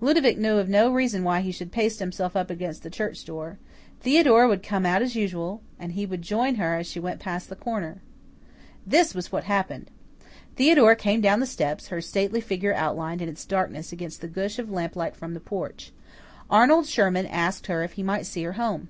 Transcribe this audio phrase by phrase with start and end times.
[0.00, 3.58] Ludovic knew of no reason why he should paste himself up against the church door.
[4.00, 7.50] Theodora would come out as usual, and he would join her as she went past
[7.50, 8.00] the corner.
[8.86, 9.90] This was what happened,
[10.54, 14.58] Theodora came down the steps, her stately figure outlined in its darkness against the gush
[14.58, 15.92] of lamplight from the porch.
[16.48, 18.88] Arnold Sherman asked her if he might see her home.